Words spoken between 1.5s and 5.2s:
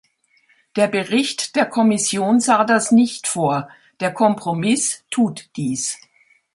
der Kommission sah das nicht vor, der Kompromiss